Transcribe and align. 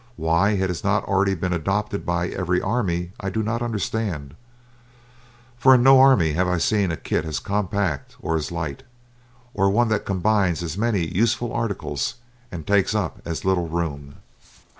Why 0.15 0.53
it 0.53 0.67
has 0.71 0.83
not 0.83 1.03
already 1.03 1.35
been 1.35 1.53
adopted 1.53 2.07
by 2.07 2.29
every 2.29 2.59
army 2.59 3.11
I 3.19 3.29
do 3.29 3.43
not 3.43 3.61
understand, 3.61 4.33
for 5.59 5.75
in 5.75 5.83
no 5.83 5.99
army 5.99 6.33
have 6.33 6.47
I 6.47 6.57
seen 6.57 6.91
a 6.91 6.97
kit 6.97 7.23
as 7.23 7.37
compact 7.37 8.15
or 8.19 8.35
as 8.35 8.51
light, 8.51 8.81
or 9.53 9.69
one 9.69 9.89
that 9.89 10.03
combines 10.07 10.63
as 10.63 10.75
many 10.75 11.05
useful 11.05 11.53
articles 11.53 12.15
and 12.51 12.65
takes 12.65 12.95
up 12.95 13.21
as 13.25 13.45
little 13.45 13.67
room. 13.67 14.15